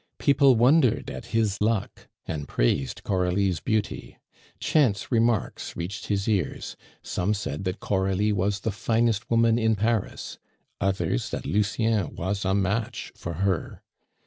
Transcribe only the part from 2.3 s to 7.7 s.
praised Coralie's beauty. Chance remarks reached his ears; some said